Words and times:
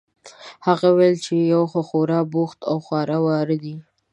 هغه 0.67 0.87
وویل 0.91 1.17
چې 1.25 1.31
هر 1.39 1.45
یو 1.53 1.63
خورا 1.87 2.19
بوخت 2.33 2.59
او 2.69 2.75
خواره 2.85 3.17
واره 3.25 3.57
دي. 3.63 3.75